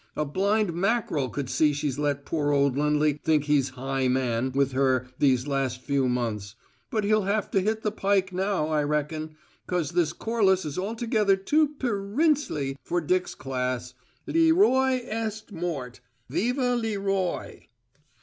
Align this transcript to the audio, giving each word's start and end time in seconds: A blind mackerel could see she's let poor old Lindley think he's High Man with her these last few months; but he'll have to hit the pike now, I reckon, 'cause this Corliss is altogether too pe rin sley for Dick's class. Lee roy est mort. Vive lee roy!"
A 0.15 0.25
blind 0.25 0.73
mackerel 0.73 1.29
could 1.29 1.47
see 1.47 1.73
she's 1.73 1.99
let 1.99 2.25
poor 2.25 2.49
old 2.51 2.75
Lindley 2.75 3.19
think 3.23 3.43
he's 3.43 3.69
High 3.77 4.07
Man 4.07 4.51
with 4.51 4.71
her 4.71 5.05
these 5.19 5.45
last 5.45 5.79
few 5.83 6.09
months; 6.09 6.55
but 6.89 7.03
he'll 7.03 7.21
have 7.25 7.51
to 7.51 7.61
hit 7.61 7.83
the 7.83 7.91
pike 7.91 8.33
now, 8.33 8.67
I 8.69 8.81
reckon, 8.81 9.35
'cause 9.67 9.91
this 9.91 10.11
Corliss 10.11 10.65
is 10.65 10.79
altogether 10.79 11.35
too 11.35 11.75
pe 11.77 11.89
rin 11.89 12.35
sley 12.35 12.77
for 12.83 12.99
Dick's 12.99 13.35
class. 13.35 13.93
Lee 14.25 14.51
roy 14.51 15.03
est 15.05 15.51
mort. 15.51 15.99
Vive 16.29 16.57
lee 16.57 16.97
roy!" 16.97 17.67